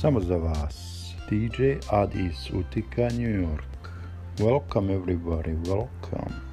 Samo 0.00 0.20
za 0.20 0.36
vas, 0.36 1.04
DJ 1.30 1.78
Adis 1.90 2.50
Utica, 2.50 3.08
New 3.18 3.40
York. 3.40 3.90
Welcome 4.38 4.94
everybody, 4.94 5.54
welcome. 5.68 6.43